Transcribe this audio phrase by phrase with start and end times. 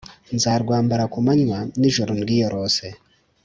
[0.35, 2.85] nzarwambara ku manywa, nijoro ndwiyorose,…”